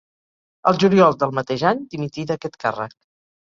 El 0.71 0.79
juliol 0.83 1.19
del 1.25 1.35
mateix 1.41 1.67
any 1.75 1.87
dimití 1.95 2.29
d'aquest 2.33 2.61
càrrec. 2.67 3.01